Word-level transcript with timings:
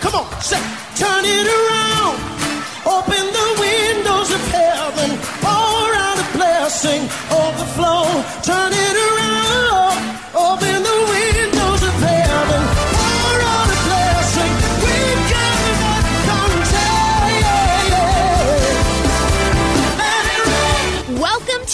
Come 0.00 0.14
on, 0.14 0.40
say, 0.40 0.56
turn 0.96 1.24
it 1.24 1.46
around. 1.46 2.16
Open 2.86 3.24
the 3.36 3.39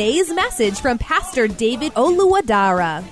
message 0.00 0.80
from 0.80 0.96
Pastor 0.96 1.46
David 1.46 1.92
Oluwadara. 1.92 3.04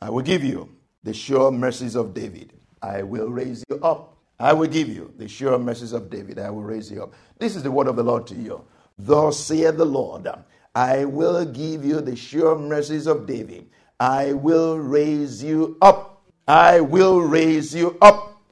I 0.00 0.10
will 0.10 0.22
give 0.22 0.42
you 0.42 0.68
the 1.04 1.14
sure 1.14 1.52
mercies 1.52 1.94
of 1.94 2.14
David. 2.14 2.52
I 2.82 3.04
will 3.04 3.28
raise 3.28 3.64
you 3.70 3.76
up. 3.80 4.16
I 4.40 4.52
will 4.52 4.66
give 4.66 4.88
you 4.88 5.14
the 5.16 5.28
sure 5.28 5.56
mercies 5.56 5.92
of 5.92 6.10
David. 6.10 6.40
I 6.40 6.50
will 6.50 6.64
raise 6.64 6.90
you 6.90 7.04
up. 7.04 7.14
This 7.38 7.54
is 7.54 7.62
the 7.62 7.70
word 7.70 7.86
of 7.86 7.94
the 7.94 8.02
Lord 8.02 8.26
to 8.26 8.34
you. 8.34 8.64
Thus 8.98 9.38
saith 9.38 9.76
the 9.76 9.84
Lord, 9.84 10.26
I 10.74 11.04
will 11.04 11.44
give 11.44 11.84
you 11.84 12.00
the 12.00 12.16
sure 12.16 12.58
mercies 12.58 13.06
of 13.06 13.26
David. 13.26 13.68
I 14.00 14.32
will 14.32 14.78
raise 14.78 15.44
you 15.44 15.76
up. 15.80 16.22
I 16.48 16.80
will 16.80 17.20
raise 17.20 17.72
you 17.72 17.96
up. 18.02 18.42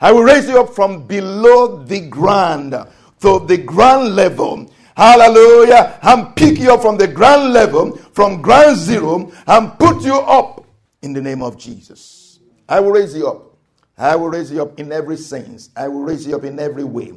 I 0.00 0.12
will 0.12 0.22
raise 0.22 0.48
you 0.48 0.58
up 0.58 0.74
from 0.74 1.06
below 1.06 1.84
the 1.84 2.00
ground 2.08 2.72
to 3.20 3.38
the 3.46 3.58
ground 3.58 4.16
level. 4.16 4.70
Hallelujah. 4.96 5.98
And 6.02 6.34
pick 6.36 6.58
you 6.58 6.74
up 6.74 6.82
from 6.82 6.96
the 6.98 7.08
ground 7.08 7.52
level, 7.52 7.96
from 7.96 8.42
ground 8.42 8.76
zero, 8.76 9.32
and 9.46 9.78
put 9.78 10.02
you 10.04 10.14
up 10.16 10.66
in 11.02 11.12
the 11.12 11.20
name 11.20 11.42
of 11.42 11.58
Jesus. 11.58 12.40
I 12.68 12.80
will 12.80 12.92
raise 12.92 13.16
you 13.16 13.28
up. 13.28 13.56
I 13.98 14.16
will 14.16 14.28
raise 14.28 14.50
you 14.50 14.62
up 14.62 14.78
in 14.78 14.90
every 14.92 15.16
sense. 15.16 15.70
I 15.76 15.88
will 15.88 16.02
raise 16.02 16.26
you 16.26 16.34
up 16.34 16.44
in 16.44 16.58
every 16.58 16.84
way. 16.84 17.12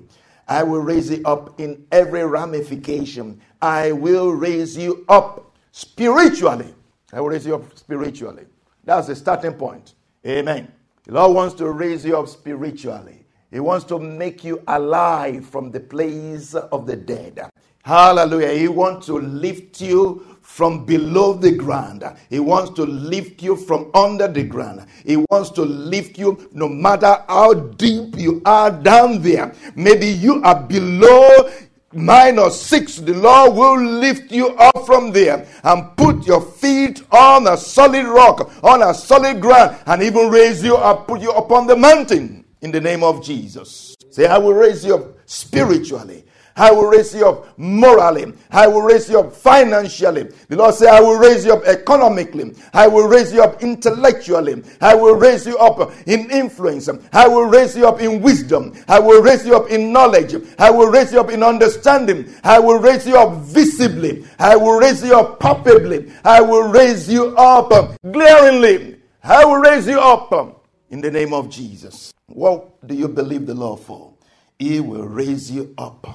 I 0.48 0.64
will 0.64 0.82
raise 0.82 1.10
you 1.10 1.22
up 1.26 1.60
in 1.60 1.86
every 1.92 2.24
ramification. 2.26 3.42
I 3.62 3.92
will 3.92 4.32
raise 4.32 4.78
you 4.78 5.06
up 5.10 5.56
spiritually. 5.72 6.74
I 7.12 7.22
will 7.22 7.30
raise 7.30 7.46
you 7.46 7.56
up 7.56 7.78
spiritually. 7.78 8.46
That's 8.84 9.08
the 9.08 9.16
starting 9.16 9.54
point. 9.54 9.96
Amen. 10.26 10.72
The 11.06 11.14
Lord 11.14 11.36
wants 11.36 11.56
to 11.56 11.72
raise 11.72 12.06
you 12.06 12.18
up 12.18 12.28
spiritually. 12.28 13.25
He 13.56 13.62
wants 13.62 13.86
to 13.86 14.00
make 14.00 14.44
you 14.44 14.62
alive 14.68 15.46
from 15.46 15.72
the 15.72 15.80
place 15.80 16.56
of 16.56 16.86
the 16.86 16.98
dead. 16.98 17.40
Hallelujah. 17.84 18.52
He 18.52 18.68
wants 18.68 19.06
to 19.06 19.14
lift 19.14 19.80
you 19.80 20.38
from 20.42 20.86
below 20.86 21.36
the 21.36 21.52
ground. 21.52 22.04
He 22.30 22.42
wants 22.42 22.72
to 22.72 22.84
lift 22.84 23.42
you 23.42 23.56
from 23.56 23.92
under 23.94 24.28
the 24.28 24.44
ground. 24.44 24.86
He 25.06 25.24
wants 25.32 25.52
to 25.52 25.62
lift 25.62 26.18
you 26.18 26.50
no 26.52 26.68
matter 26.68 27.24
how 27.30 27.54
deep 27.54 28.18
you 28.18 28.42
are 28.46 28.72
down 28.72 29.22
there. 29.22 29.54
Maybe 29.74 30.08
you 30.08 30.44
are 30.44 30.62
below 30.62 31.50
minus 31.94 32.62
six. 32.62 32.98
The 32.98 33.14
Lord 33.14 33.56
will 33.56 33.82
lift 33.82 34.34
you 34.34 34.50
up 34.50 34.86
from 34.86 35.14
there 35.14 35.48
and 35.64 35.96
put 35.96 36.28
your 36.28 36.42
feet 36.42 37.04
on 37.10 37.48
a 37.48 37.56
solid 37.56 38.06
rock, 38.06 38.52
on 38.62 38.84
a 38.84 38.94
solid 38.94 39.40
ground, 39.40 39.78
and 39.86 40.04
even 40.04 40.30
raise 40.30 40.62
you 40.62 40.76
up, 40.76 41.08
put 41.08 41.22
you 41.22 41.32
upon 41.32 41.68
the 41.68 41.78
mountain 41.78 42.45
in 42.62 42.72
the 42.72 42.82
name 42.82 43.04
of 43.04 43.24
Jesus. 43.24 43.96
Say, 44.10 44.26
I 44.28 44.38
will 44.38 44.54
raise 44.54 44.86
you 44.86 44.96
up 44.96 45.18
spiritually. 45.26 46.24
I 46.58 46.72
will 46.72 46.88
raise 46.88 47.14
you 47.14 47.28
up 47.28 47.58
morally. 47.60 48.32
I 48.50 48.68
will 48.68 48.82
raise 48.82 49.10
you 49.10 49.20
up 49.20 49.34
financially. 49.34 50.30
The 50.48 50.56
Lord 50.56 50.74
said, 50.76 50.88
I 50.88 51.02
will 51.02 51.18
raise 51.18 51.44
you 51.44 51.54
up 51.54 51.66
economically. 51.66 52.56
I 52.74 52.88
will 52.88 53.10
raise 53.10 53.34
you 53.34 53.44
up 53.44 53.62
intellectually. 53.62 54.64
I 54.80 54.96
will 54.96 55.16
raise 55.16 55.46
you 55.46 55.58
up 55.58 55.92
in 56.06 56.32
influence. 56.32 56.88
I 57.12 57.28
will 57.28 57.44
raise 57.46 57.76
you 57.76 57.86
up 57.86 58.00
in 58.00 58.22
wisdom. 58.22 58.74
I 58.88 59.00
will 59.00 59.22
raise 59.22 59.46
you 59.46 59.58
up 59.58 59.70
in 59.70 59.92
knowledge. 59.92 60.34
I 60.58 60.72
will 60.72 60.88
raise 60.90 61.12
you 61.12 61.20
up 61.20 61.30
in 61.30 61.44
understanding. 61.44 62.34
I 62.42 62.60
will 62.60 62.80
raise 62.80 63.06
you 63.06 63.18
up 63.18 63.42
visibly. 63.42 64.26
I 64.40 64.56
will 64.56 64.80
raise 64.80 65.04
you 65.04 65.14
up 65.20 65.42
palpably. 65.42 66.10
I 66.24 66.40
will 66.40 66.70
raise 66.70 67.12
you 67.12 67.36
up 67.36 67.98
glaringly. 68.10 68.96
I 69.26 69.44
will 69.44 69.58
raise 69.58 69.88
you 69.88 70.00
up 70.00 70.55
in 70.96 71.02
the 71.02 71.12
name 71.12 71.34
of 71.34 71.50
Jesus. 71.50 72.14
What 72.28 72.88
do 72.88 72.96
you 72.96 73.10
believe 73.10 73.46
the 73.46 73.54
Lord 73.54 73.82
for? 73.82 74.14
He 74.58 74.80
will 74.80 75.04
raise 75.04 75.52
you 75.52 75.74
up 75.78 76.08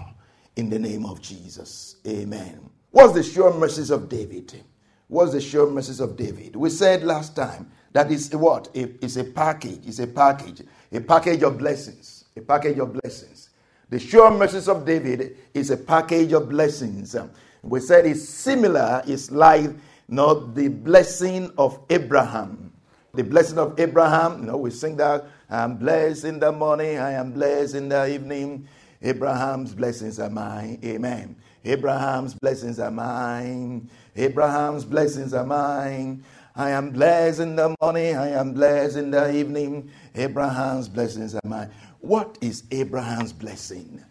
in 0.56 0.70
the 0.70 0.78
name 0.78 1.04
of 1.04 1.20
Jesus. 1.20 1.96
Amen. 2.08 2.70
What's 2.90 3.12
the 3.12 3.22
sure 3.22 3.52
mercies 3.52 3.90
of 3.90 4.08
David? 4.08 4.64
What's 5.08 5.32
the 5.32 5.40
sure 5.42 5.70
mercies 5.70 6.00
of 6.00 6.16
David? 6.16 6.56
We 6.56 6.70
said 6.70 7.02
last 7.02 7.36
time 7.36 7.70
that 7.92 8.10
it's 8.10 8.32
a 8.32 8.38
what? 8.38 8.70
It's 8.72 9.16
a 9.16 9.24
package. 9.24 9.82
It's 9.84 9.98
a 9.98 10.06
package. 10.06 10.62
A 10.92 11.00
package 11.02 11.42
of 11.42 11.58
blessings. 11.58 12.24
A 12.38 12.40
package 12.40 12.78
of 12.78 12.94
blessings. 12.94 13.50
The 13.90 13.98
sure 13.98 14.30
mercies 14.30 14.66
of 14.66 14.86
David 14.86 15.36
is 15.52 15.70
a 15.70 15.76
package 15.76 16.32
of 16.32 16.48
blessings. 16.48 17.14
We 17.60 17.80
said 17.80 18.06
it's 18.06 18.26
similar, 18.26 19.02
it's 19.06 19.30
like 19.30 19.60
you 19.64 19.76
know, 20.08 20.46
the 20.46 20.68
blessing 20.68 21.52
of 21.58 21.78
Abraham. 21.90 22.72
The 23.14 23.24
blessing 23.24 23.58
of 23.58 23.78
Abraham, 23.80 24.40
you 24.40 24.46
know, 24.46 24.56
we 24.56 24.70
sing 24.70 24.96
that 24.98 25.26
I 25.48 25.64
am 25.64 25.76
blessed 25.76 26.24
in 26.24 26.38
the 26.38 26.52
morning, 26.52 26.98
I 26.98 27.12
am 27.12 27.32
blessed 27.32 27.74
in 27.74 27.88
the 27.88 28.08
evening. 28.08 28.68
Abraham's 29.02 29.74
blessings 29.74 30.20
are 30.20 30.30
mine. 30.30 30.78
Amen. 30.84 31.36
Abraham's 31.64 32.34
blessings 32.34 32.78
are 32.78 32.90
mine. 32.90 33.90
Abraham's 34.14 34.84
blessings 34.84 35.34
are 35.34 35.44
mine. 35.44 36.22
I 36.54 36.70
am 36.70 36.90
blessed 36.90 37.40
in 37.40 37.56
the 37.56 37.74
morning. 37.80 38.16
I 38.16 38.28
am 38.28 38.52
blessed 38.52 38.96
in 38.96 39.10
the 39.10 39.34
evening. 39.34 39.90
Abraham's 40.14 40.88
blessings 40.88 41.34
are 41.34 41.40
mine. 41.44 41.70
What 42.00 42.38
is 42.40 42.64
Abraham's 42.70 43.32
blessing? 43.32 44.04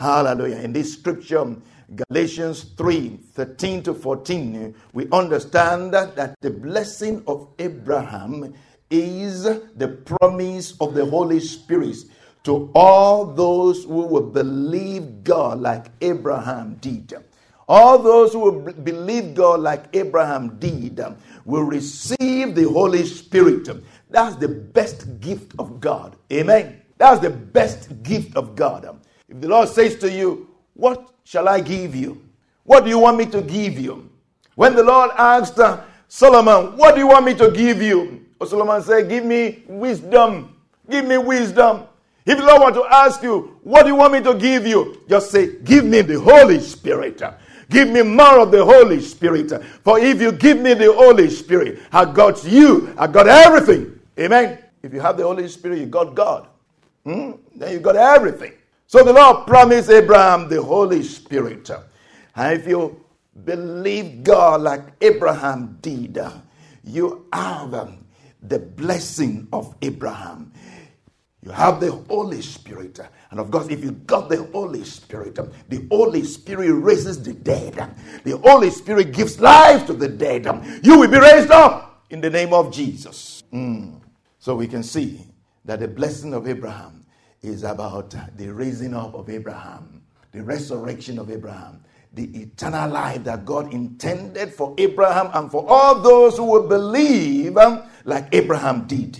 Hallelujah. 0.00 0.56
In 0.56 0.72
this 0.72 0.94
scripture, 0.94 1.56
Galatians 2.08 2.62
3 2.78 3.20
13 3.34 3.82
to 3.82 3.92
14, 3.92 4.74
we 4.94 5.06
understand 5.12 5.92
that, 5.92 6.40
the 6.40 6.48
blessing 6.50 7.22
of 7.26 7.48
Abraham 7.58 8.54
is 8.90 9.42
the 9.42 9.88
promise 10.18 10.72
of 10.80 10.94
the 10.94 11.04
Holy 11.04 11.38
Spirit 11.38 11.98
to 12.44 12.70
all 12.74 13.26
those 13.26 13.84
who 13.84 14.06
will 14.06 14.30
believe 14.30 15.22
God 15.22 15.60
like 15.60 15.88
Abraham 16.00 16.76
did. 16.80 17.12
All 17.68 17.98
those 17.98 18.32
who 18.32 18.38
will 18.38 18.72
believe 18.72 19.34
God 19.34 19.60
like 19.60 19.94
Abraham 19.94 20.58
did 20.58 20.98
will 21.44 21.64
receive 21.64 22.54
the 22.54 22.66
Holy 22.72 23.04
Spirit. 23.04 23.68
That's 24.08 24.36
the 24.36 24.48
best 24.48 25.20
gift 25.20 25.52
of 25.58 25.78
God. 25.78 26.16
Amen. 26.32 26.80
That's 26.96 27.20
the 27.20 27.28
best 27.28 28.02
gift 28.02 28.34
of 28.34 28.56
God. 28.56 28.99
If 29.30 29.40
the 29.40 29.48
Lord 29.48 29.68
says 29.68 29.96
to 29.96 30.10
you, 30.10 30.48
What 30.74 31.08
shall 31.24 31.48
I 31.48 31.60
give 31.60 31.94
you? 31.94 32.20
What 32.64 32.84
do 32.84 32.90
you 32.90 32.98
want 32.98 33.16
me 33.16 33.26
to 33.26 33.40
give 33.40 33.78
you? 33.78 34.10
When 34.56 34.74
the 34.74 34.82
Lord 34.82 35.12
asked 35.16 35.58
uh, 35.58 35.80
Solomon, 36.08 36.76
What 36.76 36.94
do 36.94 37.00
you 37.00 37.06
want 37.06 37.24
me 37.24 37.34
to 37.34 37.50
give 37.50 37.80
you? 37.80 38.26
Solomon 38.44 38.82
said, 38.82 39.08
Give 39.08 39.24
me 39.24 39.62
wisdom. 39.66 40.56
Give 40.88 41.04
me 41.04 41.16
wisdom. 41.18 41.84
If 42.26 42.38
the 42.38 42.44
Lord 42.44 42.60
want 42.60 42.74
to 42.74 42.84
ask 42.84 43.22
you, 43.22 43.58
what 43.62 43.82
do 43.82 43.88
you 43.88 43.94
want 43.94 44.12
me 44.12 44.20
to 44.20 44.34
give 44.34 44.66
you? 44.66 45.02
Just 45.08 45.30
say, 45.30 45.56
give 45.60 45.84
me 45.84 46.02
the 46.02 46.20
Holy 46.20 46.60
Spirit. 46.60 47.22
Give 47.70 47.88
me 47.88 48.02
more 48.02 48.40
of 48.40 48.50
the 48.50 48.64
Holy 48.64 49.00
Spirit. 49.00 49.50
For 49.82 49.98
if 49.98 50.20
you 50.20 50.32
give 50.32 50.58
me 50.58 50.74
the 50.74 50.92
Holy 50.92 51.30
Spirit, 51.30 51.80
I 51.90 52.04
got 52.04 52.44
you. 52.44 52.94
I 52.98 53.06
got 53.06 53.26
everything. 53.26 53.98
Amen. 54.18 54.58
If 54.82 54.92
you 54.92 55.00
have 55.00 55.16
the 55.16 55.22
Holy 55.22 55.48
Spirit, 55.48 55.78
you 55.78 55.86
got 55.86 56.14
God. 56.14 56.48
Hmm? 57.04 57.32
Then 57.54 57.72
you 57.72 57.80
got 57.80 57.96
everything. 57.96 58.52
So 58.90 59.04
the 59.04 59.12
Lord 59.12 59.46
promised 59.46 59.88
Abraham 59.88 60.48
the 60.48 60.60
Holy 60.60 61.04
Spirit. 61.04 61.70
And 62.34 62.58
if 62.58 62.66
you 62.66 63.04
believe 63.44 64.24
God 64.24 64.62
like 64.62 64.80
Abraham 65.00 65.78
did, 65.80 66.18
you 66.82 67.24
have 67.32 67.72
um, 67.72 68.04
the 68.42 68.58
blessing 68.58 69.46
of 69.52 69.76
Abraham. 69.80 70.52
You 71.40 71.52
have 71.52 71.78
the 71.78 71.92
Holy 71.92 72.42
Spirit. 72.42 72.98
And 73.30 73.38
of 73.38 73.52
course, 73.52 73.68
if 73.68 73.84
you 73.84 73.92
got 73.92 74.28
the 74.28 74.42
Holy 74.50 74.82
Spirit, 74.82 75.36
the 75.68 75.86
Holy 75.88 76.24
Spirit 76.24 76.72
raises 76.72 77.22
the 77.22 77.34
dead. 77.34 77.94
The 78.24 78.38
Holy 78.38 78.70
Spirit 78.70 79.12
gives 79.12 79.38
life 79.38 79.86
to 79.86 79.92
the 79.92 80.08
dead. 80.08 80.46
You 80.82 80.98
will 80.98 81.08
be 81.08 81.20
raised 81.20 81.52
up 81.52 82.06
in 82.10 82.20
the 82.20 82.28
name 82.28 82.52
of 82.52 82.72
Jesus. 82.72 83.44
Mm. 83.52 84.00
So 84.40 84.56
we 84.56 84.66
can 84.66 84.82
see 84.82 85.28
that 85.64 85.78
the 85.78 85.86
blessing 85.86 86.34
of 86.34 86.48
Abraham 86.48 86.99
is 87.42 87.62
about 87.62 88.14
the 88.36 88.52
raising 88.52 88.94
up 88.94 89.14
of 89.14 89.30
Abraham, 89.30 90.02
the 90.32 90.42
resurrection 90.42 91.18
of 91.18 91.30
Abraham, 91.30 91.82
the 92.12 92.24
eternal 92.40 92.90
life 92.90 93.24
that 93.24 93.44
God 93.44 93.72
intended 93.72 94.52
for 94.52 94.74
Abraham 94.78 95.30
and 95.32 95.50
for 95.50 95.64
all 95.68 96.00
those 96.00 96.36
who 96.36 96.44
will 96.44 96.68
believe 96.68 97.56
um, 97.56 97.82
like 98.04 98.28
Abraham 98.32 98.86
did. 98.86 99.18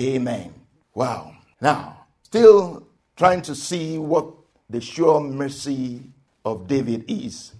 Amen. 0.00 0.52
Wow. 0.94 1.34
Now, 1.60 2.06
still 2.22 2.88
trying 3.16 3.42
to 3.42 3.54
see 3.54 3.98
what 3.98 4.26
the 4.68 4.80
sure 4.80 5.20
mercy 5.20 6.02
of 6.44 6.66
David 6.66 7.04
is. 7.08 7.52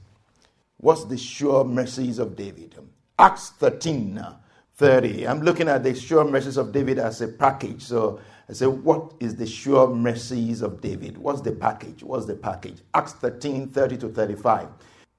What's 0.79 1.05
the 1.05 1.17
sure 1.17 1.65
mercies 1.65 2.19
of 2.19 2.35
David? 2.35 2.75
Acts 3.19 3.51
13 3.51 4.19
uh, 4.19 4.37
30. 4.77 5.29
I'm 5.29 5.43
looking 5.43 5.69
at 5.69 5.85
the 5.85 5.95
sure 5.95 6.25
mercies 6.25 6.57
of 6.57 6.73
David 6.73 6.99
as 6.99 7.21
a 7.21 7.29
package. 7.29 7.83
So 7.83 8.21
I 8.53 8.55
say, 8.55 8.67
what 8.67 9.15
is 9.19 9.35
the 9.35 9.47
sure 9.47 9.89
mercies 9.89 10.61
of 10.61 10.83
David? 10.83 11.17
What's 11.17 11.41
the 11.41 11.53
package? 11.53 12.03
What's 12.03 12.27
the 12.27 12.35
package? 12.35 12.83
Acts 12.93 13.15
13 13.15 13.67
30 13.69 13.97
to 13.97 14.09
35. 14.11 14.69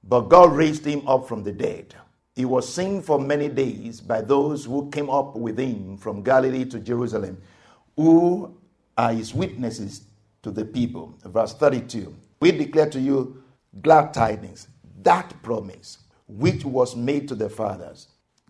But 0.04 0.28
God 0.28 0.52
raised 0.52 0.84
him 0.84 1.02
up 1.08 1.26
from 1.26 1.42
the 1.42 1.50
dead. 1.50 1.96
He 2.36 2.44
was 2.44 2.72
seen 2.72 3.02
for 3.02 3.18
many 3.18 3.48
days 3.48 4.00
by 4.00 4.20
those 4.20 4.64
who 4.64 4.88
came 4.88 5.10
up 5.10 5.34
with 5.34 5.58
him 5.58 5.96
from 5.96 6.22
Galilee 6.22 6.64
to 6.66 6.78
Jerusalem, 6.78 7.42
who 7.96 8.56
are 8.96 9.12
his 9.12 9.34
witnesses 9.34 10.02
to 10.44 10.52
the 10.52 10.64
people. 10.64 11.18
Verse 11.24 11.54
32 11.54 12.14
We 12.38 12.52
declare 12.52 12.88
to 12.90 13.00
you 13.00 13.42
glad 13.82 14.14
tidings, 14.14 14.68
that 15.02 15.34
promise 15.42 15.98
which 16.28 16.64
was 16.64 16.94
made 16.94 17.26
to 17.26 17.34
the 17.34 17.48
fathers. 17.48 18.06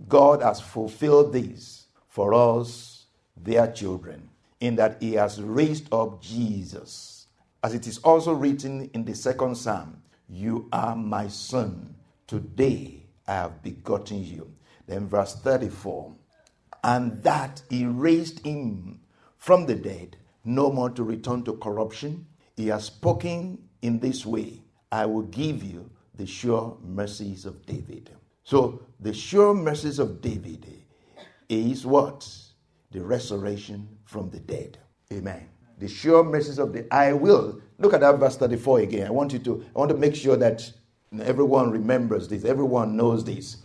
God 0.09 0.43
has 0.43 0.61
fulfilled 0.61 1.33
this 1.33 1.87
for 2.07 2.35
us, 2.35 3.07
their 3.35 3.73
children, 3.73 4.29
in 4.65 4.77
that 4.77 4.97
He 5.01 5.13
has 5.13 5.41
raised 5.43 5.93
up 5.93 6.23
Jesus. 6.23 7.27
As 7.63 7.75
it 7.75 7.87
is 7.87 7.99
also 7.99 8.33
written 8.33 8.91
in 8.95 9.05
the 9.05 9.15
second 9.15 9.57
psalm, 9.57 10.03
You 10.29 10.69
are 10.73 10.97
my 10.97 11.29
son, 11.29 11.95
today 12.27 13.05
I 13.27 13.35
have 13.35 13.63
begotten 13.63 14.25
you. 14.25 14.51
Then, 14.87 15.07
verse 15.07 15.35
34, 15.35 16.15
and 16.83 17.23
that 17.23 17.63
He 17.69 17.85
raised 17.85 18.45
him 18.45 19.01
from 19.37 19.67
the 19.67 19.75
dead 19.75 20.17
no 20.45 20.73
more 20.73 20.91
to 20.91 21.03
return 21.03 21.43
to 21.45 21.55
corruption. 21.55 22.27
He 22.57 22.69
has 22.69 22.87
spoken 22.87 23.59
in 23.83 23.99
this 23.99 24.25
way 24.25 24.63
I 24.91 25.07
will 25.07 25.23
give 25.23 25.63
you 25.63 25.91
the 26.15 26.27
sure 26.27 26.79
mercies 26.83 27.45
of 27.45 27.67
David. 27.67 28.11
So, 28.45 28.83
the 29.01 29.13
sure 29.13 29.53
mercies 29.55 29.99
of 29.99 30.21
David 30.21 30.67
is 31.49 31.85
what? 31.85 32.27
The 32.95 33.05
resurrection 33.05 33.89
from 34.05 34.31
the 34.31 34.39
dead. 34.39 34.79
Amen. 35.13 35.49
The 35.79 35.89
sure 35.89 36.23
mercies 36.23 36.59
of 36.59 36.73
the 36.73 36.87
I 36.95 37.13
will. 37.13 37.61
Look 37.79 37.93
at 37.93 38.01
that 38.01 38.19
verse 38.19 38.37
34 38.37 38.81
again. 38.81 39.07
I 39.09 39.11
want 39.11 39.33
you 39.33 39.41
to 39.41 39.65
I 39.75 39.79
want 39.79 39.91
to 39.91 39.97
make 39.97 40.15
sure 40.15 40.37
that 40.37 40.73
everyone 41.21 41.71
remembers 41.71 42.29
this, 42.29 42.45
everyone 42.45 42.97
knows 42.97 43.25
this. 43.25 43.59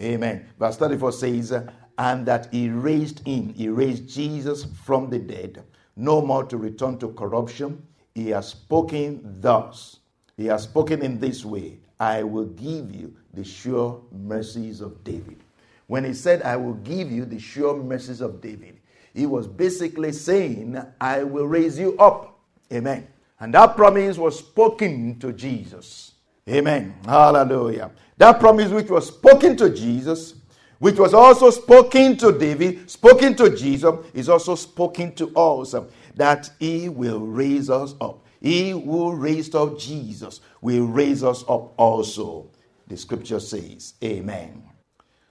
Amen. 0.00 0.46
Verse 0.58 0.78
34 0.78 1.12
says, 1.12 1.52
and 1.98 2.24
that 2.24 2.48
he 2.50 2.70
raised 2.70 3.20
him, 3.26 3.52
he 3.52 3.68
raised 3.68 4.08
Jesus 4.08 4.64
from 4.64 5.10
the 5.10 5.18
dead 5.18 5.62
no 6.00 6.22
more 6.22 6.44
to 6.44 6.56
return 6.56 6.98
to 6.98 7.08
corruption. 7.12 7.86
He 8.14 8.30
has 8.30 8.48
spoken 8.48 9.40
thus. 9.40 9.98
He 10.36 10.46
has 10.46 10.62
spoken 10.62 11.02
in 11.02 11.20
this 11.20 11.44
way 11.44 11.80
I 12.00 12.22
will 12.22 12.46
give 12.46 12.94
you 12.94 13.14
the 13.34 13.44
sure 13.44 14.02
mercies 14.10 14.80
of 14.80 15.04
David. 15.04 15.44
When 15.90 16.04
he 16.04 16.14
said, 16.14 16.42
I 16.42 16.56
will 16.56 16.74
give 16.74 17.10
you 17.10 17.24
the 17.24 17.40
sure 17.40 17.76
mercies 17.76 18.20
of 18.20 18.40
David, 18.40 18.78
he 19.12 19.26
was 19.26 19.48
basically 19.48 20.12
saying, 20.12 20.80
I 21.00 21.24
will 21.24 21.48
raise 21.48 21.80
you 21.80 21.98
up. 21.98 22.38
Amen. 22.72 23.08
And 23.40 23.52
that 23.54 23.74
promise 23.74 24.16
was 24.16 24.38
spoken 24.38 25.18
to 25.18 25.32
Jesus. 25.32 26.12
Amen. 26.48 26.94
Hallelujah. 27.04 27.90
That 28.18 28.38
promise 28.38 28.70
which 28.70 28.88
was 28.88 29.08
spoken 29.08 29.56
to 29.56 29.74
Jesus 29.74 30.34
which 30.78 30.96
was 30.96 31.12
also 31.12 31.50
spoken 31.50 32.16
to 32.16 32.32
David, 32.38 32.88
spoken 32.88 33.34
to 33.34 33.54
Jesus, 33.54 33.92
is 34.14 34.30
also 34.30 34.54
spoken 34.54 35.12
to 35.16 35.28
us 35.36 35.74
that 36.14 36.50
he 36.58 36.88
will 36.88 37.20
raise 37.20 37.68
us 37.68 37.96
up. 38.00 38.24
He 38.40 38.70
who 38.70 39.12
raised 39.12 39.54
up 39.56 39.78
Jesus 39.78 40.40
will 40.62 40.86
raise 40.86 41.22
us 41.24 41.42
up 41.48 41.74
also. 41.76 42.48
The 42.86 42.96
scripture 42.96 43.40
says, 43.40 43.92
Amen. 44.02 44.70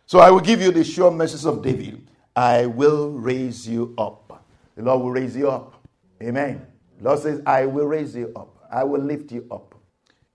So 0.10 0.18
I 0.18 0.32
will 0.32 0.40
give 0.40 0.60
you 0.60 0.72
the 0.72 0.84
sure 0.84 1.12
message 1.12 1.46
of 1.46 1.62
David. 1.62 2.10
I 2.36 2.66
will 2.66 3.12
raise 3.12 3.68
you 3.68 3.94
up. 3.96 4.44
The 4.76 4.82
Lord 4.82 5.04
will 5.04 5.12
raise 5.12 5.36
you 5.36 5.52
up. 5.52 5.88
Amen. 6.20 6.66
The 6.98 7.04
Lord 7.04 7.20
says, 7.20 7.44
I 7.46 7.68
will 7.68 7.86
raise 7.86 8.16
you 8.16 8.32
up. 8.36 8.58
I 8.72 8.84
will 8.86 9.02
lift 9.02 9.32
you 9.32 9.46
up. 9.52 9.76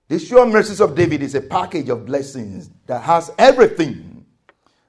The 0.06 0.20
sure 0.20 0.46
mercies 0.46 0.80
of 0.80 0.94
David 0.94 1.24
is 1.24 1.34
a 1.34 1.40
package 1.40 1.88
of 1.88 2.06
blessings 2.06 2.70
that 2.86 3.02
has 3.02 3.32
everything 3.36 4.24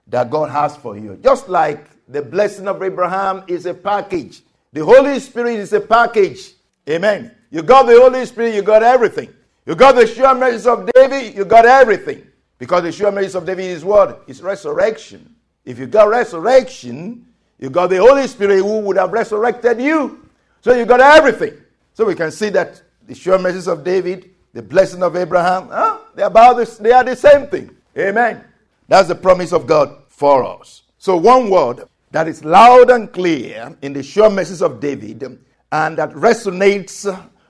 that 0.06 0.30
God 0.30 0.52
has 0.52 0.78
for 0.78 0.96
you. 0.96 1.18
Just 1.24 1.50
like 1.50 1.88
the 2.08 2.22
blessing 2.22 2.68
of 2.68 2.84
Abraham 2.84 3.44
is 3.48 3.66
a 3.66 3.74
package, 3.74 4.44
the 4.72 4.86
Holy 4.86 5.20
Spirit 5.20 5.56
is 5.56 5.74
a 5.74 5.82
package. 5.82 6.54
Amen. 6.88 7.32
You 7.50 7.64
got 7.64 7.88
the 7.88 8.00
Holy 8.00 8.24
Spirit, 8.28 8.54
you 8.54 8.62
got 8.62 8.84
everything. 8.84 9.34
You 9.66 9.74
got 9.74 9.96
the 9.96 10.06
sure 10.06 10.36
mercies 10.36 10.68
of 10.68 10.88
David, 10.94 11.36
you 11.36 11.44
got 11.44 11.66
everything. 11.66 12.28
Because 12.58 12.84
the 12.84 12.92
sure 12.92 13.12
message 13.12 13.36
of 13.36 13.46
David 13.46 13.66
is 13.66 13.84
what? 13.84 14.24
It's 14.28 14.42
resurrection. 14.42 15.36
If 15.66 15.80
you 15.80 15.88
got 15.88 16.08
resurrection, 16.08 17.26
you 17.60 17.70
got 17.70 17.88
the 17.88 17.98
Holy 17.98 18.28
Spirit 18.28 18.58
who 18.58 18.80
would 18.80 18.98
have 18.98 19.12
resurrected 19.12 19.82
you. 19.82 20.28
So 20.62 20.74
you 20.74 20.86
got 20.86 21.00
everything. 21.00 21.54
So 21.94 22.06
we 22.06 22.16
can 22.16 22.32
see 22.32 22.50
that 22.50 22.82
the 23.08 23.16
sure 23.16 23.40
message 23.40 23.68
of 23.68 23.84
David, 23.84 24.32
the 24.54 24.62
blessing 24.62 25.04
of 25.04 25.16
Abraham, 25.16 25.70
huh? 25.70 26.00
they're 26.14 26.28
about 26.28 26.58
this, 26.58 26.78
they 26.78 26.92
are 26.92 27.04
the 27.04 27.16
same 27.16 27.48
thing. 27.48 27.76
Amen. 27.98 28.44
That's 28.88 29.08
the 29.08 29.16
promise 29.16 29.54
of 29.54 29.68
God 29.68 30.04
for 30.10 30.44
us. 30.44 30.84
So, 30.98 31.18
one 31.18 31.50
word 31.50 31.84
that 32.12 32.28
is 32.28 32.44
loud 32.44 32.90
and 32.90 33.12
clear 33.12 33.76
in 33.82 33.94
the 33.94 34.04
sure 34.04 34.30
message 34.30 34.62
of 34.62 34.80
David 34.80 35.24
and 35.72 35.98
that 35.98 36.12
resonates 36.12 37.06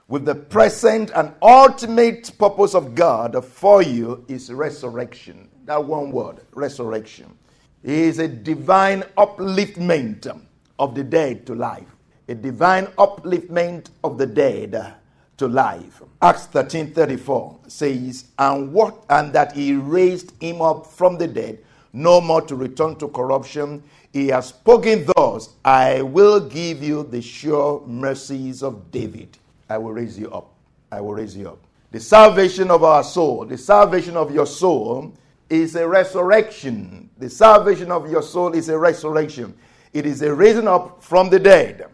with 0.07 0.25
the 0.25 0.35
present 0.35 1.11
and 1.15 1.33
ultimate 1.41 2.37
purpose 2.37 2.75
of 2.75 2.93
God 2.93 3.43
for 3.43 3.81
you 3.81 4.23
is 4.27 4.51
resurrection. 4.53 5.49
That 5.65 5.83
one 5.83 6.11
word, 6.11 6.41
resurrection, 6.53 7.35
is 7.83 8.19
a 8.19 8.27
divine 8.27 9.01
upliftment 9.17 10.41
of 10.77 10.93
the 10.93 11.03
dead 11.03 11.47
to 11.47 11.55
life. 11.55 11.87
A 12.27 12.35
divine 12.35 12.85
upliftment 12.97 13.89
of 14.03 14.17
the 14.17 14.27
dead 14.27 14.95
to 15.37 15.47
life. 15.47 16.01
Acts 16.21 16.45
13 16.47 16.93
34 16.93 17.59
says, 17.67 18.25
And 18.37 18.71
what 18.71 19.03
and 19.09 19.33
that 19.33 19.53
he 19.53 19.73
raised 19.73 20.33
him 20.41 20.61
up 20.61 20.85
from 20.85 21.17
the 21.17 21.27
dead, 21.27 21.59
no 21.93 22.21
more 22.21 22.41
to 22.41 22.55
return 22.55 22.95
to 22.97 23.07
corruption. 23.07 23.83
He 24.13 24.27
has 24.27 24.47
spoken 24.47 25.05
thus, 25.15 25.49
I 25.63 26.01
will 26.03 26.39
give 26.39 26.83
you 26.83 27.03
the 27.03 27.21
sure 27.21 27.85
mercies 27.85 28.61
of 28.63 28.91
David. 28.91 29.37
I 29.69 29.77
will 29.77 29.93
raise 29.93 30.17
you 30.17 30.31
up. 30.31 30.53
I 30.91 31.01
will 31.01 31.13
raise 31.13 31.35
you 31.35 31.49
up. 31.49 31.59
The 31.91 31.99
salvation 31.99 32.71
of 32.71 32.83
our 32.83 33.03
soul, 33.03 33.45
the 33.45 33.57
salvation 33.57 34.17
of 34.17 34.33
your 34.33 34.45
soul 34.45 35.13
is 35.49 35.75
a 35.75 35.87
resurrection. 35.87 37.09
The 37.17 37.29
salvation 37.29 37.91
of 37.91 38.09
your 38.09 38.21
soul 38.21 38.53
is 38.53 38.69
a 38.69 38.77
resurrection. 38.77 39.55
It 39.93 40.05
is 40.05 40.21
a 40.21 40.33
raising 40.33 40.67
up 40.67 41.01
from 41.01 41.29
the 41.29 41.39
dead. 41.39 41.87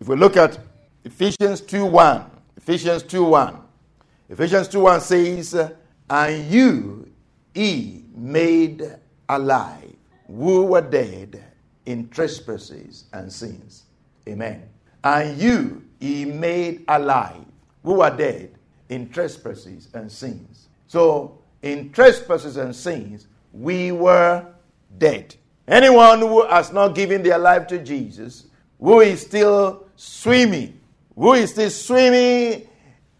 If 0.00 0.08
we 0.08 0.16
look 0.16 0.36
at 0.36 0.58
Ephesians 1.04 1.60
2 1.60 1.86
1, 1.86 2.30
Ephesians 2.56 3.02
2 3.02 3.24
1. 3.24 3.58
Ephesians 4.30 4.68
2 4.68 4.80
1 4.80 5.00
says, 5.00 5.72
And 6.08 6.50
you 6.50 7.10
he 7.54 8.04
made 8.14 8.82
alive 9.28 9.94
who 10.26 10.66
were 10.66 10.80
dead 10.80 11.42
in 11.86 12.08
trespasses 12.08 13.04
and 13.12 13.32
sins. 13.32 13.84
Amen. 14.28 14.62
And 15.04 15.38
you 15.40 15.84
he 16.00 16.24
made 16.24 16.84
alive 16.88 17.44
who 17.84 17.94
were 17.94 18.14
dead 18.14 18.50
in 18.88 19.08
trespasses 19.10 19.88
and 19.94 20.10
sins. 20.10 20.68
So, 20.88 21.38
in 21.62 21.92
trespasses 21.92 22.56
and 22.56 22.74
sins, 22.74 23.26
we 23.52 23.92
were 23.92 24.44
dead. 24.98 25.34
Anyone 25.68 26.18
who 26.20 26.46
has 26.46 26.72
not 26.72 26.94
given 26.94 27.22
their 27.22 27.38
life 27.38 27.66
to 27.68 27.78
Jesus 27.78 28.46
who 28.84 29.00
is 29.00 29.22
still 29.22 29.86
swimming, 29.96 30.78
who 31.14 31.32
is 31.34 31.50
still 31.50 31.70
swimming 31.70 32.68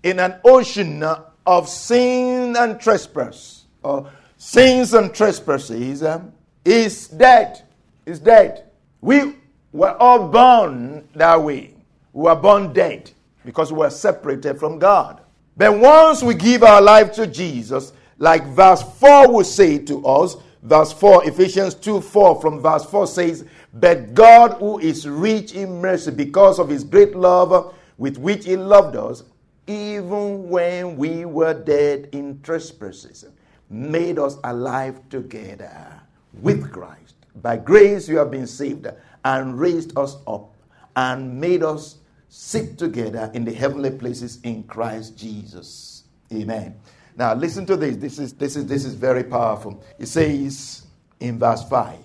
in 0.03 0.21
an 0.21 0.35
ocean 0.45 1.03
of 1.47 1.69
sin 1.69 2.55
and 2.57 2.81
trespass, 2.81 3.65
or 3.83 4.11
sins 4.37 4.95
and 4.95 5.15
trespasses, 5.15 6.03
um, 6.03 6.33
is 6.65 7.09
dead. 7.09 7.63
Is 8.07 8.19
dead. 8.19 8.65
We 9.01 9.37
were 9.73 9.97
all 9.97 10.29
born 10.29 11.09
that 11.15 11.41
way. 11.43 11.74
We 12.15 12.23
were 12.23 12.37
born 12.37 12.73
dead 12.73 13.11
because 13.45 13.73
we 13.73 13.79
were 13.79 13.91
separated 13.91 14.59
from 14.59 14.79
God. 14.79 15.21
But 15.57 15.77
once 15.79 16.23
we 16.23 16.35
give 16.35 16.63
our 16.63 16.81
life 16.81 17.13
to 17.15 17.27
Jesus, 17.27 17.93
like 18.19 18.47
verse 18.47 18.83
4 18.83 19.31
will 19.31 19.45
say 19.45 19.79
to 19.79 20.07
us, 20.07 20.37
verse 20.63 20.93
4, 20.93 21.29
Ephesians 21.29 21.75
2 21.75 22.01
4 22.01 22.41
from 22.41 22.61
verse 22.61 22.85
4 22.85 23.09
says, 23.09 23.45
But 23.75 24.15
God, 24.15 24.59
who 24.59 24.79
is 24.79 25.09
rich 25.09 25.55
in 25.55 25.81
mercy 25.81 26.13
because 26.13 26.61
of 26.61 26.69
his 26.69 26.85
great 26.85 27.17
love 27.17 27.75
with 27.99 28.17
which 28.17 28.45
he 28.45 28.57
loved 28.57 28.95
us, 28.97 29.25
even 29.67 30.49
when 30.49 30.97
we 30.97 31.25
were 31.25 31.55
dead 31.55 32.09
in 32.13 32.41
trespasses, 32.43 33.25
made 33.71 34.21
us 34.21 34.37
alive 34.45 35.01
together 35.09 36.01
with 36.41 36.71
Christ. 36.71 37.15
By 37.43 37.57
grace 37.57 38.09
you 38.09 38.19
have 38.19 38.31
been 38.31 38.47
saved 38.47 38.87
and 39.25 39.59
raised 39.59 39.99
us 39.99 40.17
up 40.29 40.55
and 40.95 41.41
made 41.41 41.65
us 41.65 41.97
sit 42.37 42.77
together 42.77 43.31
in 43.33 43.45
the 43.45 43.53
heavenly 43.53 43.93
places 43.93 44.41
in 44.43 44.65
Christ 44.65 45.17
Jesus. 45.17 46.03
Amen. 46.33 46.75
Now 47.17 47.33
listen 47.33 47.65
to 47.67 47.77
this. 47.77 47.97
This 47.97 48.19
is 48.19 48.33
this 48.33 48.57
is 48.57 48.67
this 48.67 48.85
is 48.85 48.95
very 48.95 49.23
powerful. 49.23 49.85
It 50.01 50.07
says 50.07 50.85
in 51.21 51.39
verse 51.39 51.63
5, 51.69 51.97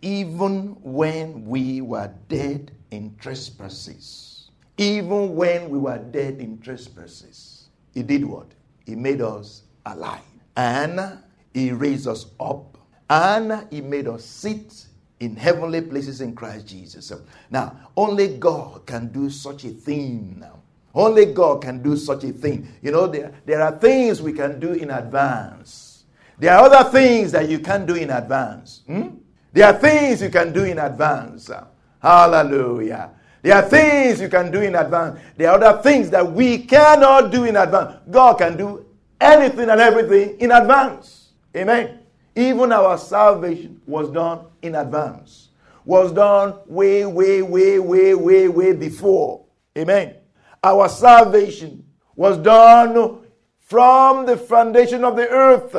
even 0.00 0.76
when 0.82 1.44
we 1.44 1.80
were 1.80 2.14
dead 2.28 2.70
in 2.92 3.16
trespasses, 3.18 4.50
even 4.78 5.34
when 5.34 5.68
we 5.68 5.80
were 5.80 5.98
dead 5.98 6.38
in 6.38 6.60
trespasses, 6.60 7.68
he 7.92 8.04
did 8.04 8.24
what? 8.24 8.52
He 8.86 8.94
made 8.94 9.20
us 9.20 9.64
alive. 9.84 10.20
And 10.56 11.18
he 11.52 11.72
raised 11.72 12.06
us 12.06 12.26
up. 12.38 12.78
And 13.10 13.66
he 13.70 13.80
made 13.80 14.06
us 14.06 14.24
sit 14.24 14.86
in 15.22 15.36
heavenly 15.36 15.80
places 15.80 16.20
in 16.20 16.34
Christ 16.34 16.66
Jesus. 16.66 17.12
Now, 17.48 17.76
only 17.96 18.36
God 18.38 18.84
can 18.86 19.12
do 19.12 19.30
such 19.30 19.64
a 19.64 19.70
thing 19.70 20.36
now. 20.40 20.58
Only 20.94 21.26
God 21.26 21.62
can 21.62 21.80
do 21.80 21.96
such 21.96 22.24
a 22.24 22.32
thing. 22.32 22.68
You 22.82 22.90
know, 22.90 23.06
there, 23.06 23.32
there 23.46 23.62
are 23.62 23.78
things 23.78 24.20
we 24.20 24.32
can 24.32 24.58
do 24.58 24.72
in 24.72 24.90
advance. 24.90 26.04
There 26.38 26.52
are 26.52 26.64
other 26.64 26.90
things 26.90 27.30
that 27.32 27.48
you 27.48 27.60
can 27.60 27.86
do 27.86 27.94
in 27.94 28.10
advance. 28.10 28.82
Hmm? 28.86 29.10
There 29.52 29.66
are 29.66 29.78
things 29.78 30.22
you 30.22 30.28
can 30.28 30.52
do 30.52 30.64
in 30.64 30.78
advance. 30.80 31.50
Hallelujah. 32.02 33.10
There 33.42 33.54
are 33.54 33.62
things 33.62 34.20
you 34.20 34.28
can 34.28 34.50
do 34.50 34.60
in 34.60 34.74
advance. 34.74 35.20
There 35.36 35.50
are 35.50 35.62
other 35.62 35.82
things 35.82 36.10
that 36.10 36.30
we 36.32 36.58
cannot 36.58 37.30
do 37.30 37.44
in 37.44 37.56
advance. 37.56 38.00
God 38.10 38.38
can 38.38 38.56
do 38.56 38.86
anything 39.20 39.70
and 39.70 39.80
everything 39.80 40.40
in 40.40 40.50
advance. 40.50 41.28
Amen. 41.56 42.01
Even 42.34 42.72
our 42.72 42.96
salvation 42.96 43.80
was 43.86 44.10
done 44.10 44.46
in 44.62 44.74
advance, 44.74 45.50
was 45.84 46.12
done 46.12 46.54
way, 46.66 47.04
way, 47.04 47.42
way, 47.42 47.78
way, 47.78 48.14
way, 48.14 48.48
way 48.48 48.72
before. 48.72 49.44
Amen. 49.76 50.14
Our 50.62 50.88
salvation 50.88 51.84
was 52.16 52.38
done 52.38 53.20
from 53.58 54.26
the 54.26 54.36
foundation 54.36 55.04
of 55.04 55.16
the 55.16 55.28
earth. 55.28 55.76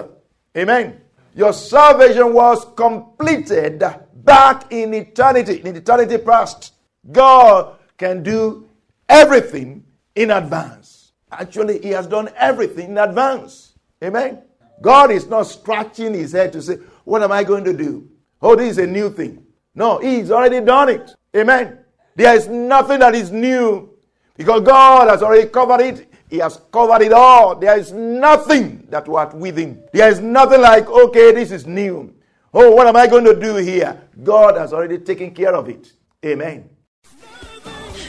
Amen. 0.57 1.01
Your 1.35 1.53
salvation 1.53 2.33
was 2.33 2.65
completed 2.75 3.83
back 4.23 4.71
in 4.71 4.93
eternity, 4.93 5.61
in 5.63 5.75
eternity 5.75 6.17
past. 6.19 6.73
God 7.11 7.77
can 7.97 8.21
do 8.21 8.67
everything 9.09 9.83
in 10.15 10.31
advance. 10.31 11.13
Actually, 11.31 11.81
He 11.81 11.89
has 11.89 12.05
done 12.05 12.29
everything 12.35 12.91
in 12.91 12.97
advance. 12.97 13.73
Amen. 14.03 14.43
God 14.81 15.11
is 15.11 15.27
not 15.27 15.43
scratching 15.43 16.13
his 16.13 16.31
head 16.31 16.53
to 16.53 16.61
say, 16.61 16.77
What 17.03 17.23
am 17.23 17.31
I 17.31 17.43
going 17.43 17.63
to 17.65 17.73
do? 17.73 18.09
Oh, 18.41 18.55
this 18.55 18.71
is 18.71 18.77
a 18.77 18.87
new 18.87 19.09
thing. 19.09 19.45
No, 19.75 19.99
he's 19.99 20.31
already 20.31 20.61
done 20.61 20.89
it. 20.89 21.11
Amen. 21.35 21.79
There 22.15 22.35
is 22.35 22.47
nothing 22.47 22.99
that 22.99 23.15
is 23.15 23.31
new 23.31 23.89
because 24.35 24.61
God 24.61 25.09
has 25.09 25.23
already 25.23 25.49
covered 25.49 25.81
it. 25.81 26.13
He 26.29 26.37
has 26.39 26.59
covered 26.71 27.01
it 27.01 27.13
all. 27.13 27.55
There 27.55 27.77
is 27.77 27.91
nothing 27.91 28.87
that 28.89 29.07
was 29.07 29.33
with 29.33 29.57
him. 29.57 29.83
There 29.93 30.09
is 30.09 30.19
nothing 30.19 30.61
like, 30.61 30.87
okay, 30.87 31.31
this 31.31 31.51
is 31.51 31.65
new. 31.65 32.13
Oh, 32.53 32.71
what 32.71 32.87
am 32.87 32.95
I 32.95 33.07
going 33.07 33.25
to 33.25 33.39
do 33.39 33.55
here? 33.55 33.99
God 34.23 34.57
has 34.57 34.73
already 34.73 34.99
taken 34.99 35.33
care 35.33 35.55
of 35.55 35.69
it. 35.69 35.91
Amen. 36.25 36.69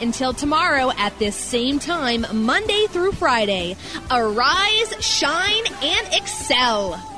Until 0.00 0.32
tomorrow 0.32 0.90
at 0.96 1.18
this 1.18 1.36
same 1.36 1.78
time, 1.78 2.26
Monday 2.32 2.86
through 2.88 3.12
Friday, 3.12 3.76
arise, 4.10 4.94
shine, 5.04 5.64
and 5.82 6.08
excel. 6.14 7.17